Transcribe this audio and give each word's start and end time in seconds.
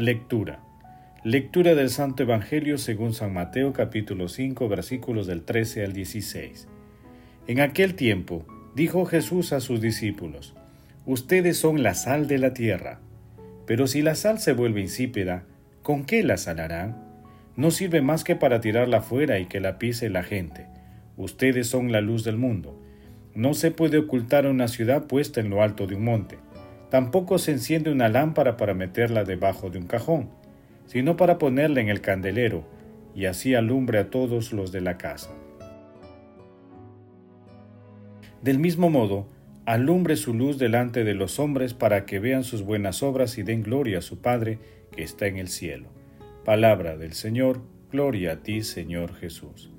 Lectura. 0.00 0.60
Lectura 1.24 1.74
del 1.74 1.90
Santo 1.90 2.22
Evangelio 2.22 2.78
según 2.78 3.12
San 3.12 3.34
Mateo 3.34 3.74
capítulo 3.74 4.28
5 4.28 4.66
versículos 4.66 5.26
del 5.26 5.42
13 5.42 5.84
al 5.84 5.92
16. 5.92 6.68
En 7.46 7.60
aquel 7.60 7.94
tiempo 7.94 8.46
dijo 8.74 9.04
Jesús 9.04 9.52
a 9.52 9.60
sus 9.60 9.82
discípulos, 9.82 10.54
Ustedes 11.04 11.58
son 11.58 11.82
la 11.82 11.92
sal 11.92 12.28
de 12.28 12.38
la 12.38 12.54
tierra, 12.54 13.00
pero 13.66 13.86
si 13.86 14.00
la 14.00 14.14
sal 14.14 14.38
se 14.38 14.54
vuelve 14.54 14.80
insípida, 14.80 15.44
¿con 15.82 16.06
qué 16.06 16.22
la 16.22 16.38
salarán? 16.38 16.96
No 17.56 17.70
sirve 17.70 18.00
más 18.00 18.24
que 18.24 18.36
para 18.36 18.62
tirarla 18.62 19.02
fuera 19.02 19.38
y 19.38 19.44
que 19.48 19.60
la 19.60 19.78
pise 19.78 20.08
la 20.08 20.22
gente. 20.22 20.66
Ustedes 21.18 21.66
son 21.66 21.92
la 21.92 22.00
luz 22.00 22.24
del 22.24 22.38
mundo. 22.38 22.82
No 23.34 23.52
se 23.52 23.70
puede 23.70 23.98
ocultar 23.98 24.46
una 24.46 24.68
ciudad 24.68 25.04
puesta 25.08 25.40
en 25.40 25.50
lo 25.50 25.62
alto 25.62 25.86
de 25.86 25.96
un 25.96 26.04
monte 26.04 26.38
Tampoco 26.90 27.38
se 27.38 27.52
enciende 27.52 27.90
una 27.90 28.08
lámpara 28.08 28.56
para 28.56 28.74
meterla 28.74 29.24
debajo 29.24 29.70
de 29.70 29.78
un 29.78 29.86
cajón, 29.86 30.30
sino 30.86 31.16
para 31.16 31.38
ponerla 31.38 31.80
en 31.80 31.88
el 31.88 32.00
candelero, 32.00 32.64
y 33.14 33.26
así 33.26 33.54
alumbre 33.54 33.98
a 33.98 34.10
todos 34.10 34.52
los 34.52 34.72
de 34.72 34.80
la 34.80 34.98
casa. 34.98 35.30
Del 38.42 38.58
mismo 38.58 38.90
modo, 38.90 39.28
alumbre 39.66 40.16
su 40.16 40.34
luz 40.34 40.58
delante 40.58 41.04
de 41.04 41.14
los 41.14 41.38
hombres 41.38 41.74
para 41.74 42.06
que 42.06 42.18
vean 42.18 42.42
sus 42.42 42.62
buenas 42.62 43.02
obras 43.02 43.38
y 43.38 43.42
den 43.42 43.62
gloria 43.62 43.98
a 43.98 44.02
su 44.02 44.20
Padre 44.20 44.58
que 44.90 45.02
está 45.02 45.26
en 45.26 45.36
el 45.36 45.48
cielo. 45.48 45.88
Palabra 46.44 46.96
del 46.96 47.12
Señor, 47.12 47.62
gloria 47.92 48.32
a 48.32 48.36
ti, 48.42 48.62
Señor 48.62 49.14
Jesús. 49.14 49.70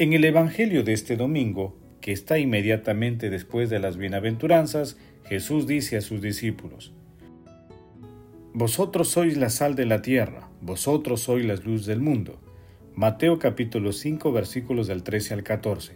En 0.00 0.12
el 0.12 0.24
Evangelio 0.24 0.84
de 0.84 0.92
este 0.92 1.16
domingo, 1.16 1.76
que 2.00 2.12
está 2.12 2.38
inmediatamente 2.38 3.30
después 3.30 3.68
de 3.68 3.80
las 3.80 3.96
bienaventuranzas, 3.96 4.96
Jesús 5.24 5.66
dice 5.66 5.96
a 5.96 6.02
sus 6.02 6.22
discípulos, 6.22 6.92
Vosotros 8.54 9.08
sois 9.08 9.36
la 9.36 9.50
sal 9.50 9.74
de 9.74 9.86
la 9.86 10.00
tierra, 10.00 10.48
vosotros 10.60 11.22
sois 11.22 11.44
la 11.44 11.56
luz 11.56 11.84
del 11.84 12.00
mundo. 12.00 12.40
Mateo 12.94 13.40
capítulo 13.40 13.90
5 13.90 14.30
versículos 14.30 14.86
del 14.86 15.02
13 15.02 15.34
al 15.34 15.42
14. 15.42 15.94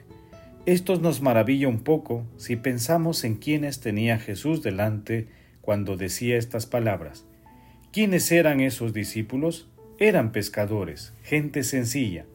Esto 0.67 0.97
nos 0.97 1.23
maravilla 1.23 1.69
un 1.69 1.84
poco 1.84 2.27
si 2.36 2.56
pensamos 2.56 3.23
en 3.23 3.36
quiénes 3.36 3.78
tenía 3.78 4.19
Jesús 4.19 4.64
delante 4.64 5.28
cuando 5.61 5.97
decía 5.97 6.36
estas 6.39 6.67
palabras. 6.67 7.25
¿Quiénes 7.92 8.33
eran 8.33 8.61
esos 8.61 8.92
discípulos? 8.92 9.68
Eran 10.01 10.33
pescadores, 10.33 11.12
gente 11.23 11.62
sencilla, 11.62 12.27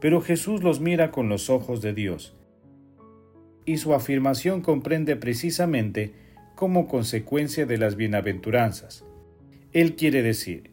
pero 0.00 0.20
Jesús 0.20 0.62
los 0.62 0.80
mira 0.80 1.10
con 1.10 1.28
los 1.28 1.50
ojos 1.50 1.82
de 1.82 1.92
Dios. 1.92 2.34
Y 3.64 3.76
su 3.76 3.94
afirmación 3.94 4.62
comprende 4.62 5.16
precisamente 5.16 6.14
como 6.54 6.88
consecuencia 6.88 7.66
de 7.66 7.78
las 7.78 7.96
bienaventuranzas. 7.96 9.04
Él 9.72 9.96
quiere 9.96 10.22
decir, 10.22 10.70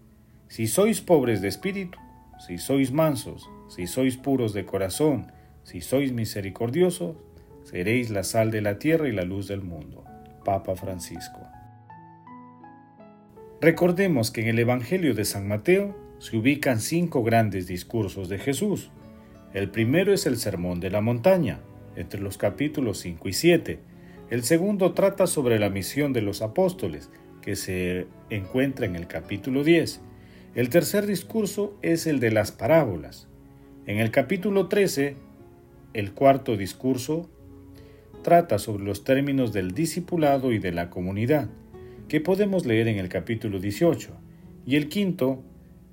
si 0.48 0.68
sois 0.68 1.02
pobres 1.02 1.42
de 1.42 1.50
espíritu, 1.50 2.00
si 2.46 2.58
sois 2.58 2.92
mansos, 2.92 3.50
si 3.68 3.88
sois 3.88 4.18
puros 4.18 4.54
de 4.54 4.66
corazón, 4.66 5.32
si 5.64 5.82
sois 5.82 6.14
misericordiosos, 6.14 7.18
seréis 7.64 8.10
la 8.10 8.24
sal 8.24 8.52
de 8.52 8.62
la 8.62 8.80
tierra 8.80 9.10
y 9.10 9.12
la 9.12 9.24
luz 9.24 9.48
del 9.48 9.62
mundo. 9.62 10.06
Papa 10.46 10.76
Francisco. 10.76 11.42
Recordemos 13.60 14.32
que 14.32 14.42
en 14.42 14.48
el 14.48 14.60
Evangelio 14.60 15.14
de 15.14 15.26
San 15.26 15.48
Mateo 15.48 15.98
se 16.20 16.38
ubican 16.38 16.80
cinco 16.80 17.24
grandes 17.24 17.68
discursos 17.68 18.30
de 18.30 18.40
Jesús. 18.40 18.92
El 19.58 19.72
primero 19.72 20.14
es 20.14 20.28
el 20.28 20.38
Sermón 20.38 20.80
de 20.80 20.92
la 20.92 21.02
Montaña, 21.02 21.62
entre 21.96 22.22
los 22.22 22.38
capítulos 22.38 23.00
5 23.00 23.28
y 23.28 23.34
7. 23.34 23.80
El 24.30 24.44
segundo 24.44 24.94
trata 24.94 25.26
sobre 25.26 25.58
la 25.58 25.72
misión 25.72 26.14
de 26.14 26.22
los 26.22 26.44
apóstoles, 26.44 27.10
que 27.42 27.56
se 27.56 28.06
encuentra 28.30 28.86
en 28.86 28.96
el 28.96 29.08
capítulo 29.08 29.64
10. 29.64 30.00
El 30.54 30.70
tercer 30.70 31.08
discurso 31.08 31.76
es 31.82 32.06
el 32.06 32.20
de 32.20 32.30
las 32.30 32.52
parábolas. 32.52 33.28
En 33.88 33.98
el 33.98 34.12
capítulo 34.12 34.68
13, 34.68 35.16
el 35.96 36.12
cuarto 36.14 36.56
discurso 36.56 37.28
trata 38.22 38.60
sobre 38.60 38.84
los 38.84 39.04
términos 39.04 39.54
del 39.54 39.72
discipulado 39.72 40.52
y 40.52 40.60
de 40.60 40.72
la 40.72 40.92
comunidad, 40.92 41.50
que 42.08 42.22
podemos 42.22 42.68
leer 42.68 42.90
en 42.90 43.00
el 43.00 43.10
capítulo 43.10 43.60
18. 43.60 44.12
Y 44.68 44.76
el 44.76 44.88
quinto 44.88 45.42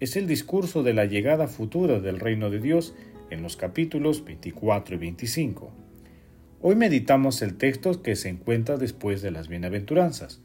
es 0.00 0.16
el 0.16 0.26
discurso 0.26 0.82
de 0.82 0.92
la 0.92 1.06
llegada 1.06 1.48
futura 1.48 1.98
del 2.00 2.20
reino 2.20 2.50
de 2.50 2.60
Dios 2.60 2.94
en 3.30 3.42
los 3.42 3.56
capítulos 3.56 4.24
24 4.24 4.94
y 4.94 4.98
25. 4.98 5.72
Hoy 6.60 6.76
meditamos 6.76 7.42
el 7.42 7.56
texto 7.56 8.02
que 8.02 8.16
se 8.16 8.28
encuentra 8.28 8.76
después 8.76 9.22
de 9.22 9.30
las 9.30 9.48
bienaventuranzas, 9.48 10.40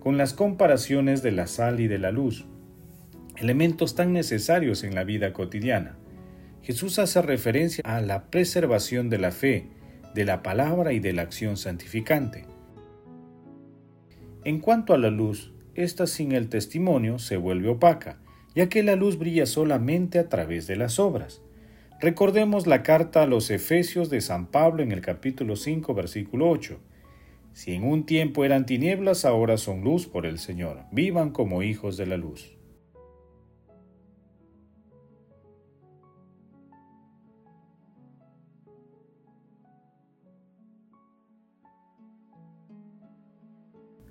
con 0.00 0.16
las 0.16 0.34
comparaciones 0.34 1.22
de 1.22 1.32
la 1.32 1.46
sal 1.46 1.80
y 1.80 1.88
de 1.88 1.98
la 1.98 2.10
luz, 2.10 2.46
elementos 3.36 3.94
tan 3.94 4.12
necesarios 4.12 4.84
en 4.84 4.94
la 4.94 5.04
vida 5.04 5.32
cotidiana. 5.32 5.96
Jesús 6.62 6.98
hace 6.98 7.22
referencia 7.22 7.82
a 7.84 8.00
la 8.00 8.30
preservación 8.30 9.08
de 9.10 9.18
la 9.18 9.30
fe, 9.30 9.68
de 10.14 10.24
la 10.24 10.42
palabra 10.42 10.92
y 10.92 11.00
de 11.00 11.12
la 11.12 11.22
acción 11.22 11.56
santificante. 11.56 12.44
En 14.44 14.60
cuanto 14.60 14.94
a 14.94 14.98
la 14.98 15.10
luz, 15.10 15.52
esta 15.74 16.06
sin 16.06 16.32
el 16.32 16.48
testimonio 16.48 17.18
se 17.18 17.36
vuelve 17.36 17.68
opaca, 17.68 18.18
ya 18.54 18.68
que 18.68 18.82
la 18.82 18.96
luz 18.96 19.18
brilla 19.18 19.44
solamente 19.44 20.18
a 20.18 20.28
través 20.28 20.66
de 20.66 20.76
las 20.76 20.98
obras. 20.98 21.42
Recordemos 21.98 22.66
la 22.66 22.82
carta 22.82 23.22
a 23.22 23.26
los 23.26 23.50
Efesios 23.50 24.10
de 24.10 24.20
San 24.20 24.48
Pablo 24.48 24.82
en 24.82 24.92
el 24.92 25.00
capítulo 25.00 25.56
5, 25.56 25.94
versículo 25.94 26.50
8. 26.50 26.78
Si 27.54 27.72
en 27.72 27.84
un 27.84 28.04
tiempo 28.04 28.44
eran 28.44 28.66
tinieblas, 28.66 29.24
ahora 29.24 29.56
son 29.56 29.82
luz 29.82 30.06
por 30.06 30.26
el 30.26 30.38
Señor. 30.38 30.82
Vivan 30.92 31.30
como 31.30 31.62
hijos 31.62 31.96
de 31.96 32.04
la 32.04 32.18
luz. 32.18 32.52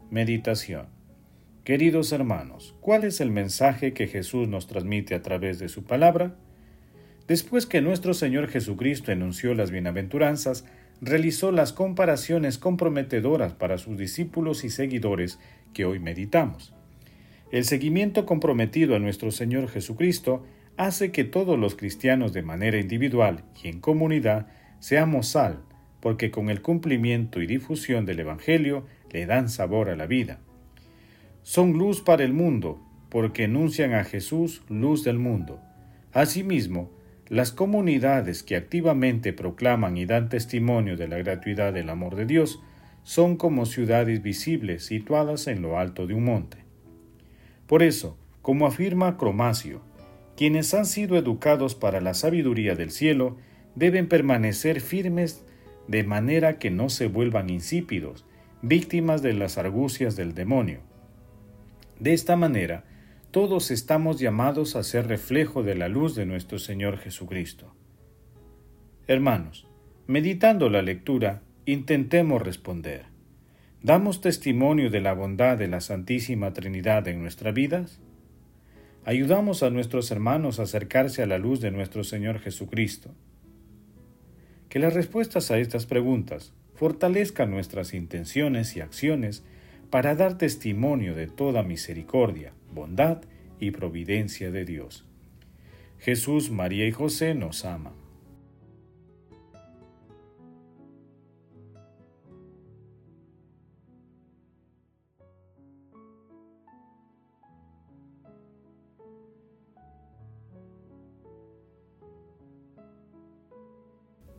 Meditación 0.10 0.88
Queridos 1.64 2.12
hermanos, 2.12 2.76
¿cuál 2.82 3.04
es 3.04 3.22
el 3.22 3.30
mensaje 3.30 3.94
que 3.94 4.08
Jesús 4.08 4.48
nos 4.48 4.66
transmite 4.66 5.14
a 5.14 5.22
través 5.22 5.60
de 5.60 5.68
su 5.68 5.84
palabra? 5.84 6.36
Después 7.28 7.66
que 7.66 7.82
nuestro 7.82 8.14
Señor 8.14 8.48
Jesucristo 8.48 9.12
enunció 9.12 9.54
las 9.56 9.72
bienaventuranzas, 9.72 10.66
realizó 11.02 11.52
las 11.52 11.74
comparaciones 11.74 12.58
comprometedoras 12.58 13.54
para 13.54 13.78
sus 13.78 13.98
discípulos 13.98 14.64
y 14.64 14.70
seguidores 14.70 15.40
que 15.74 15.86
hoy 15.86 16.00
meditamos. 16.00 16.74
El 17.52 17.66
seguimiento 17.66 18.26
comprometido 18.26 18.96
a 18.96 19.00
nuestro 19.00 19.32
Señor 19.32 19.70
Jesucristo 19.70 20.46
hace 20.78 21.12
que 21.12 21.24
todos 21.24 21.58
los 21.58 21.76
cristianos 21.76 22.34
de 22.34 22.44
manera 22.44 22.80
individual 22.80 23.44
y 23.64 23.70
en 23.70 23.80
comunidad 23.80 24.48
seamos 24.80 25.28
sal, 25.28 25.64
porque 26.02 26.32
con 26.32 26.50
el 26.50 26.62
cumplimiento 26.62 27.42
y 27.42 27.48
difusión 27.48 28.06
del 28.06 28.20
Evangelio 28.20 28.86
le 29.12 29.26
dan 29.26 29.50
sabor 29.50 29.90
a 29.90 29.96
la 29.96 30.06
vida. 30.06 30.40
Son 31.44 31.74
luz 31.74 32.02
para 32.02 32.24
el 32.24 32.34
mundo, 32.34 32.82
porque 33.10 33.46
enuncian 33.46 33.94
a 33.94 34.04
Jesús, 34.04 34.64
luz 34.68 35.04
del 35.04 35.18
mundo. 35.18 35.62
Asimismo, 36.12 36.92
las 37.28 37.52
comunidades 37.52 38.44
que 38.44 38.56
activamente 38.56 39.34
proclaman 39.34 39.98
y 39.98 40.06
dan 40.06 40.30
testimonio 40.30 40.96
de 40.96 41.08
la 41.08 41.18
gratuidad 41.18 41.74
del 41.74 41.90
amor 41.90 42.16
de 42.16 42.26
Dios 42.26 42.62
son 43.04 43.36
como 43.36 43.66
ciudades 43.66 44.22
visibles 44.22 44.86
situadas 44.86 45.48
en 45.48 45.62
lo 45.62 45.80
alto 45.80 46.08
de 46.08 46.14
un 46.14 46.26
monte. 46.26 46.58
Por 47.68 47.82
eso, 47.82 48.18
como 48.42 48.68
afirma 48.68 49.18
Cromacio, 49.18 49.82
quienes 50.38 50.74
han 50.74 50.86
sido 50.86 51.18
educados 51.18 51.76
para 51.76 52.02
la 52.02 52.14
sabiduría 52.14 52.76
del 52.76 52.92
cielo 52.92 53.38
deben 53.74 54.08
permanecer 54.08 54.82
firmes 54.82 55.44
de 55.88 56.04
manera 56.04 56.60
que 56.60 56.72
no 56.72 56.90
se 56.90 57.08
vuelvan 57.08 57.50
insípidos, 57.50 58.26
víctimas 58.62 59.22
de 59.22 59.34
las 59.34 59.58
argucias 59.58 60.16
del 60.16 60.34
demonio. 60.34 60.80
De 62.00 62.14
esta 62.14 62.36
manera, 62.36 62.84
todos 63.36 63.70
estamos 63.70 64.18
llamados 64.18 64.78
a 64.78 64.84
ser 64.84 65.08
reflejo 65.08 65.62
de 65.62 65.76
la 65.76 65.90
luz 65.90 66.16
de 66.16 66.26
nuestro 66.26 66.58
Señor 66.58 66.98
Jesucristo. 66.98 67.76
Hermanos, 69.08 69.68
meditando 70.08 70.70
la 70.70 70.82
lectura, 70.82 71.42
intentemos 71.66 72.42
responder. 72.42 73.08
¿Damos 73.84 74.22
testimonio 74.22 74.90
de 74.90 75.02
la 75.02 75.12
bondad 75.12 75.58
de 75.58 75.68
la 75.68 75.82
Santísima 75.82 76.54
Trinidad 76.54 77.10
en 77.10 77.22
nuestras 77.22 77.54
vidas? 77.54 78.00
¿Ayudamos 79.04 79.64
a 79.64 79.70
nuestros 79.70 80.12
hermanos 80.12 80.62
a 80.62 80.64
acercarse 80.64 81.22
a 81.22 81.26
la 81.26 81.38
luz 81.38 81.60
de 81.60 81.72
nuestro 81.72 82.06
Señor 82.06 82.40
Jesucristo? 82.40 83.14
Que 84.70 84.80
las 84.80 84.94
respuestas 84.94 85.52
a 85.52 85.58
estas 85.58 85.86
preguntas 85.86 86.54
fortalezcan 86.74 87.52
nuestras 87.52 87.94
intenciones 87.94 88.78
y 88.78 88.80
acciones 88.80 89.44
para 89.90 90.16
dar 90.16 90.38
testimonio 90.38 91.16
de 91.16 91.28
toda 91.28 91.64
misericordia, 91.64 92.54
bondad 92.74 93.24
y 93.60 93.72
providencia 93.72 94.52
de 94.52 94.66
Dios. 94.66 95.06
Jesús, 96.00 96.52
María 96.52 96.88
y 96.88 96.92
José 96.92 97.34
nos 97.36 97.66
aman. 97.66 98.06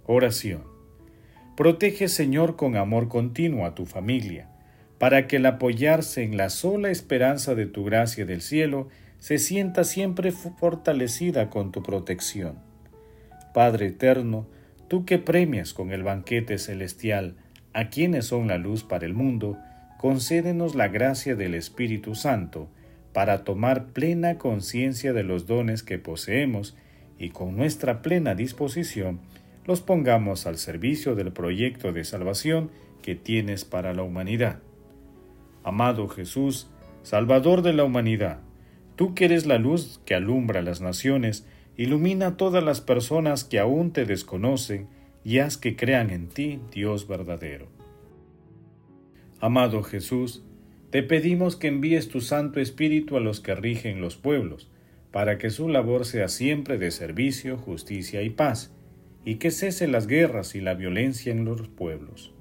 Oración. 0.08 0.62
Protege, 1.56 2.06
Señor, 2.06 2.54
con 2.54 2.76
amor 2.76 3.08
continuo 3.08 3.66
a 3.66 3.75
tu 3.75 3.87
familia, 3.87 4.49
para 4.98 5.26
que 5.26 5.37
el 5.37 5.46
apoyarse 5.46 6.22
en 6.22 6.37
la 6.37 6.50
sola 6.50 6.90
esperanza 6.90 7.54
de 7.54 7.66
tu 7.66 7.84
gracia 7.84 8.25
del 8.25 8.40
cielo 8.40 8.88
se 9.19 9.38
sienta 9.38 9.84
siempre 9.84 10.32
fortalecida 10.32 11.50
con 11.50 11.72
tu 11.72 11.82
protección. 11.82 12.58
Padre 13.52 13.87
eterno, 13.87 14.46
tú 14.88 15.04
que 15.04 15.19
premias 15.19 15.75
con 15.75 15.90
el 15.93 16.02
banquete 16.02 16.58
celestial 16.58 17.34
a 17.72 17.88
quienes 17.88 18.26
son 18.26 18.48
la 18.48 18.58
luz 18.58 18.84
para 18.84 19.04
el 19.04 19.14
mundo, 19.14 19.58
concédenos 19.98 20.75
la 20.75 20.88
gracia 20.88 21.37
del 21.37 21.54
Espíritu 21.54 22.14
Santo 22.14 22.69
para 23.12 23.44
tomar 23.44 23.87
plena 23.88 24.38
conciencia 24.38 25.12
de 25.12 25.22
los 25.22 25.46
dones 25.46 25.82
que 25.82 25.99
poseemos 25.99 26.76
y 27.19 27.31
con 27.31 27.56
nuestra 27.56 28.02
plena 28.02 28.34
disposición 28.34 29.20
los 29.66 29.81
pongamos 29.81 30.46
al 30.46 30.58
servicio 30.58 31.14
del 31.14 31.32
proyecto 31.32 31.92
de 31.92 32.04
salvación 32.04 32.70
que 33.02 33.14
tienes 33.14 33.64
para 33.64 33.94
la 33.94 34.02
humanidad. 34.02 34.60
Amado 35.66 36.06
Jesús, 36.06 36.68
Salvador 37.02 37.60
de 37.62 37.72
la 37.72 37.82
humanidad, 37.82 38.38
tú 38.94 39.16
que 39.16 39.24
eres 39.24 39.46
la 39.46 39.58
luz 39.58 40.00
que 40.06 40.14
alumbra 40.14 40.62
las 40.62 40.80
naciones, 40.80 41.44
ilumina 41.76 42.28
a 42.28 42.36
todas 42.36 42.62
las 42.62 42.80
personas 42.80 43.42
que 43.42 43.58
aún 43.58 43.90
te 43.90 44.04
desconocen 44.04 44.86
y 45.24 45.40
haz 45.40 45.56
que 45.56 45.74
crean 45.74 46.10
en 46.10 46.28
ti, 46.28 46.60
Dios 46.70 47.08
verdadero. 47.08 47.66
Amado 49.40 49.82
Jesús, 49.82 50.44
te 50.90 51.02
pedimos 51.02 51.56
que 51.56 51.66
envíes 51.66 52.08
tu 52.10 52.20
Santo 52.20 52.60
Espíritu 52.60 53.16
a 53.16 53.20
los 53.20 53.40
que 53.40 53.56
rigen 53.56 54.00
los 54.00 54.14
pueblos, 54.14 54.70
para 55.10 55.36
que 55.36 55.50
su 55.50 55.68
labor 55.68 56.06
sea 56.06 56.28
siempre 56.28 56.78
de 56.78 56.92
servicio, 56.92 57.58
justicia 57.58 58.22
y 58.22 58.30
paz, 58.30 58.72
y 59.24 59.34
que 59.36 59.50
cese 59.50 59.88
las 59.88 60.06
guerras 60.06 60.54
y 60.54 60.60
la 60.60 60.74
violencia 60.74 61.32
en 61.32 61.44
los 61.44 61.66
pueblos. 61.66 62.32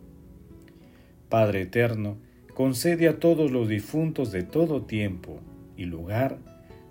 Padre 1.27 1.61
eterno, 1.61 2.19
concede 2.55 3.09
a 3.09 3.19
todos 3.19 3.51
los 3.51 3.67
difuntos 3.67 4.31
de 4.31 4.41
todo 4.41 4.81
tiempo 4.81 5.41
y 5.75 5.85
lugar 5.85 6.39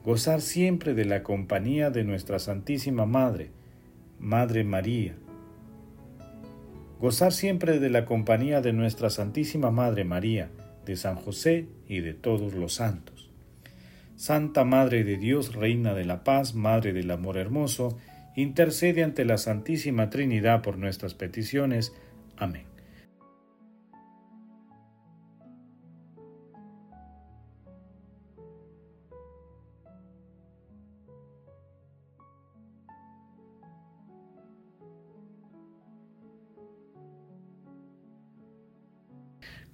gozar 0.05 0.43
siempre 0.43 0.93
de 0.93 1.07
la 1.07 1.23
compañía 1.23 1.89
de 1.91 2.05
nuestra 2.05 2.39
Santísima 2.39 3.07
Madre, 3.07 3.51
Madre 4.21 4.63
María. 4.63 5.17
Gozar 7.01 7.33
siempre 7.33 7.81
de 7.81 7.89
la 7.89 8.05
compañía 8.05 8.61
de 8.61 8.75
nuestra 8.75 9.09
Santísima 9.09 9.71
Madre 9.71 10.05
María, 10.05 10.51
de 10.85 10.97
San 10.97 11.17
José 11.17 11.67
y 11.89 12.01
de 12.01 12.13
todos 12.13 12.53
los 12.53 12.75
santos. 12.75 13.31
Santa 14.17 14.65
Madre 14.65 15.03
de 15.03 15.17
Dios, 15.17 15.55
Reina 15.55 15.95
de 15.95 16.05
la 16.05 16.25
Paz, 16.25 16.55
Madre 16.55 16.93
del 16.93 17.11
Amor 17.11 17.39
Hermoso, 17.39 17.97
intercede 18.37 19.03
ante 19.03 19.25
la 19.25 19.39
Santísima 19.39 20.11
Trinidad 20.11 20.61
por 20.61 20.77
nuestras 20.77 21.15
peticiones. 21.15 21.95
Amén. 22.37 22.74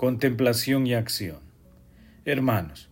Contemplación 0.00 0.86
y 0.86 0.94
acción. 0.94 1.40
Hermanos, 2.24 2.88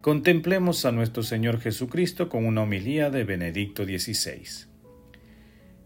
Contemplemos 0.00 0.86
a 0.86 0.92
nuestro 0.92 1.22
Señor 1.22 1.60
Jesucristo 1.60 2.30
con 2.30 2.46
una 2.46 2.62
homilía 2.62 3.10
de 3.10 3.24
Benedicto 3.24 3.84
XVI. 3.84 4.66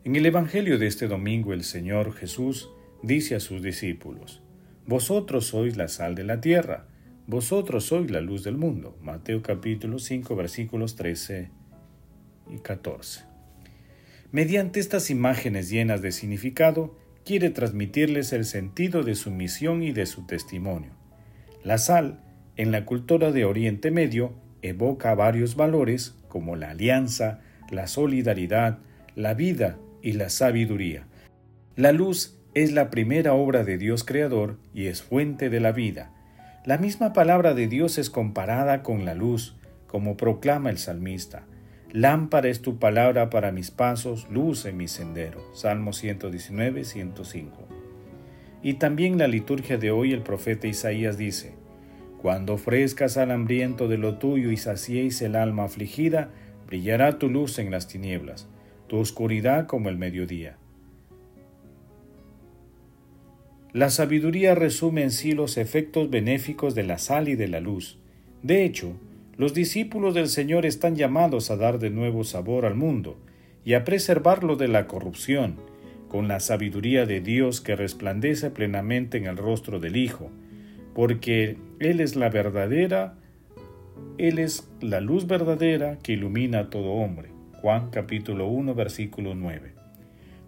En 0.05 0.14
el 0.14 0.25
Evangelio 0.25 0.79
de 0.79 0.87
este 0.87 1.08
domingo 1.08 1.52
el 1.52 1.64
Señor 1.64 2.12
Jesús 2.12 2.70
dice 3.02 3.35
a 3.35 3.41
sus 3.41 3.61
discípulos, 3.61 4.41
Vosotros 4.87 5.47
sois 5.47 5.76
la 5.76 5.88
sal 5.88 6.14
de 6.14 6.23
la 6.23 6.41
tierra, 6.41 6.87
vosotros 7.26 7.87
sois 7.87 8.08
la 8.08 8.20
luz 8.20 8.44
del 8.44 8.56
mundo. 8.56 8.96
Mateo 9.03 9.43
capítulo 9.43 9.99
5 9.99 10.37
versículos 10.37 10.94
13 10.94 11.50
y 12.53 12.58
14. 12.58 13.25
Mediante 14.31 14.79
estas 14.79 15.11
imágenes 15.11 15.69
llenas 15.70 16.03
de 16.03 16.12
significado, 16.12 16.96
quiere 17.25 17.50
transmitirles 17.50 18.32
el 18.32 18.44
sentido 18.44 19.02
de 19.02 19.14
su 19.14 19.31
misión 19.31 19.82
y 19.82 19.93
de 19.93 20.06
su 20.06 20.26
testimonio. 20.26 20.90
La 21.62 21.78
sal 21.78 22.20
en 22.56 22.72
la 22.72 22.84
cultura 22.84 23.32
de 23.32 23.44
Oriente 23.44 23.90
Medio 23.90 24.32
evoca 24.62 25.14
varios 25.14 25.56
valores 25.56 26.14
como 26.28 26.56
la 26.56 26.70
alianza, 26.70 27.40
la 27.70 27.87
solidaridad, 27.87 28.78
la 29.14 29.34
vida 29.34 29.78
y 30.02 30.12
la 30.12 30.28
sabiduría. 30.28 31.06
La 31.76 31.93
luz 31.93 32.38
es 32.55 32.72
la 32.72 32.91
primera 32.91 33.34
obra 33.34 33.65
de 33.65 33.79
Dios 33.79 34.05
Creador 34.05 34.58
y 34.74 34.86
es 34.86 35.03
fuente 35.03 35.50
de 35.50 35.60
la 35.60 35.72
vida. 35.72 36.12
La 36.65 36.79
misma 36.79 37.12
palabra 37.12 37.55
de 37.55 37.69
Dios 37.69 37.96
es 37.98 38.10
comparada 38.10 38.82
con 38.82 39.05
la 39.05 39.15
luz, 39.15 39.56
como 39.86 40.17
proclama 40.17 40.70
el 40.70 40.79
salmista. 40.79 41.44
Lámpara 41.93 42.49
es 42.49 42.63
tu 42.63 42.79
palabra 42.79 43.31
para 43.31 43.51
mis 43.51 43.73
pasos, 43.73 44.29
luz 44.31 44.65
en 44.65 44.77
mi 44.77 44.87
sendero. 44.87 45.44
Salmo 45.55 45.93
119, 45.93 46.85
105. 46.85 47.67
Y 48.63 48.75
también 48.75 49.19
la 49.19 49.27
liturgia 49.27 49.77
de 49.77 49.91
hoy 49.91 50.13
el 50.13 50.23
profeta 50.23 50.69
Isaías 50.69 51.19
dice, 51.19 51.55
cuando 52.23 52.55
ofrezcas 52.55 53.17
al 53.17 53.32
hambriento 53.32 53.89
de 53.89 53.99
lo 53.99 54.19
tuyo 54.19 54.53
y 54.53 54.56
saciéis 54.56 55.20
el 55.23 55.35
alma 55.35 55.65
afligida, 55.65 56.31
brillará 56.65 57.19
tu 57.19 57.29
luz 57.29 57.59
en 57.59 57.73
las 57.73 57.89
tinieblas, 57.89 58.47
tu 58.87 58.99
oscuridad 58.99 59.67
como 59.67 59.89
el 59.89 59.99
mediodía. 59.99 60.59
La 63.73 63.91
sabiduría 63.91 64.55
resume 64.55 65.03
en 65.03 65.11
sí 65.11 65.32
los 65.32 65.56
efectos 65.56 66.09
benéficos 66.09 66.77
de 66.77 66.85
la 66.85 66.99
sal 66.99 67.29
y 67.29 67.35
de 67.35 67.49
la 67.49 67.59
luz. 67.59 67.99
De 68.44 68.65
hecho, 68.65 68.94
los 69.41 69.55
discípulos 69.55 70.13
del 70.13 70.29
Señor 70.29 70.67
están 70.67 70.97
llamados 70.97 71.51
a 71.51 71.56
dar 71.56 71.79
de 71.79 71.89
nuevo 71.89 72.25
sabor 72.25 72.67
al 72.67 72.75
mundo 72.75 73.17
y 73.65 73.73
a 73.73 73.87
preservarlo 73.87 74.56
de 74.56 74.69
la 74.69 74.87
corrupción, 74.87 75.56
con 76.09 76.29
la 76.29 76.41
sabiduría 76.41 77.06
de 77.06 77.23
Dios 77.23 77.63
que 77.63 77.75
resplandece 77.75 78.51
plenamente 78.51 79.17
en 79.17 79.25
el 79.25 79.39
rostro 79.39 79.81
del 79.81 79.97
Hijo, 79.97 80.31
porque 80.94 81.56
Él 81.79 82.01
es 82.01 82.17
la 82.17 82.29
verdadera, 82.29 83.15
Él 84.19 84.39
es 84.39 84.69
la 84.82 85.01
luz 85.01 85.27
verdadera 85.27 85.99
que 86.03 86.13
ilumina 86.13 86.59
a 86.59 86.69
todo 86.69 86.91
hombre. 86.91 87.31
Juan 87.63 87.89
capítulo 87.89 88.47
1 88.47 88.75
versículo 88.75 89.35
9. 89.35 89.73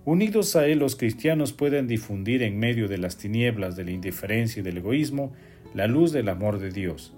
Unidos 0.04 0.54
a 0.54 0.66
Él 0.66 0.80
los 0.80 0.96
cristianos 0.96 1.54
pueden 1.54 1.86
difundir 1.86 2.42
en 2.42 2.58
medio 2.58 2.88
de 2.88 2.98
las 2.98 3.16
tinieblas 3.16 3.74
de 3.74 3.84
la 3.84 3.92
indiferencia 3.92 4.60
y 4.60 4.62
del 4.62 4.76
egoísmo 4.76 5.32
la 5.72 5.86
luz 5.86 6.12
del 6.12 6.28
amor 6.28 6.58
de 6.58 6.70
Dios, 6.70 7.14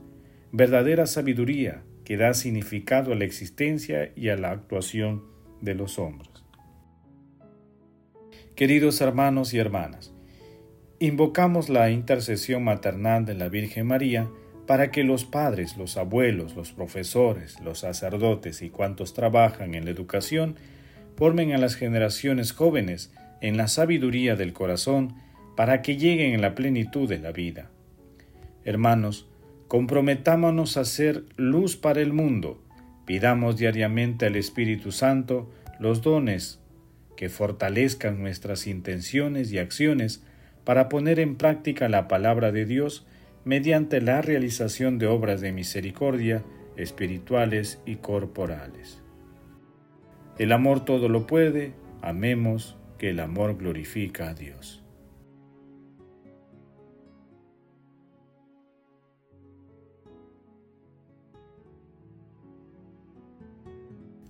verdadera 0.57 1.07
sabiduría 1.07 1.83
que 2.05 2.17
da 2.17 2.33
significado 2.33 3.13
a 3.13 3.17
la 3.17 3.25
existencia 3.25 4.13
y 4.15 4.29
a 4.29 4.37
la 4.37 4.53
actuación 4.53 5.25
de 5.61 5.75
los 5.75 5.99
hombres. 5.99 6.31
Queridos 8.55 9.01
hermanos 9.01 9.53
y 9.53 9.59
hermanas, 9.59 10.15
Invocamos 11.01 11.69
la 11.69 11.91
intercesión 11.91 12.63
maternal 12.63 13.27
de 13.27 13.35
la 13.35 13.49
Virgen 13.49 13.89
María 13.89 14.31
para 14.67 14.93
que 14.93 15.03
los 15.03 15.25
padres, 15.25 15.77
los 15.77 15.97
abuelos, 15.97 16.55
los 16.55 16.73
profesores, 16.73 17.59
los 17.61 17.81
sacerdotes 17.81 18.63
y 18.63 18.71
cuantos 18.71 19.13
trabajan 19.13 19.75
en 19.75 19.85
la 19.85 19.91
educación 19.91 20.57
formen 21.17 21.53
a 21.53 21.59
las 21.59 21.75
generaciones 21.75 22.53
jóvenes 22.53 23.13
en 23.41 23.57
la 23.57 23.67
sabiduría 23.67 24.37
del 24.37 24.53
corazón 24.53 25.17
para 25.57 25.83
que 25.83 25.97
lleguen 25.97 26.37
a 26.37 26.43
la 26.43 26.55
plenitud 26.55 27.09
de 27.09 27.19
la 27.19 27.33
vida. 27.33 27.71
Hermanos, 28.65 29.29
Comprometámonos 29.75 30.77
a 30.77 30.85
ser 30.85 31.25
luz 31.37 31.77
para 31.77 32.01
el 32.01 32.13
mundo. 32.13 32.63
Pidamos 33.07 33.57
diariamente 33.57 34.25
al 34.25 34.37
Espíritu 34.37 34.93
Santo 34.93 35.51
los 35.81 36.01
dones 36.01 36.61
que 37.17 37.29
fortalezcan 37.29 38.21
nuestras 38.23 38.69
intenciones 38.69 39.51
y 39.51 39.59
acciones 39.59 40.23
para 40.63 40.89
poner 40.89 41.19
en 41.19 41.35
práctica 41.35 41.89
la 41.89 42.07
palabra 42.07 42.53
de 42.53 42.67
Dios 42.67 43.05
mediante 43.45 44.01
la 44.01 44.23
realización 44.23 44.99
de 44.99 45.09
obras 45.09 45.41
de 45.41 45.51
misericordia 45.51 46.45
espirituales 46.77 47.81
y 47.85 47.97
corporales. 47.97 49.03
El 50.39 50.53
amor 50.53 50.85
todo 50.85 51.09
lo 51.09 51.27
puede, 51.27 51.73
amemos 52.01 52.77
que 52.97 53.11
el 53.11 53.19
amor 53.19 53.59
glorifica 53.59 54.29
a 54.29 54.35
Dios. 54.35 54.84